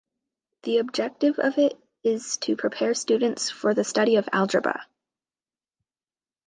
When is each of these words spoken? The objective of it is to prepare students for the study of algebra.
The 0.63 0.79
objective 0.79 1.37
of 1.37 1.59
it 1.59 1.77
is 2.01 2.37
to 2.37 2.55
prepare 2.57 2.95
students 2.95 3.51
for 3.51 3.75
the 3.75 3.83
study 3.83 4.15
of 4.15 4.27
algebra. 4.33 4.87